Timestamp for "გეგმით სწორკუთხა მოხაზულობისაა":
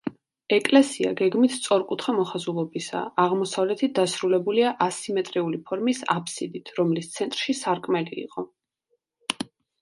1.17-3.11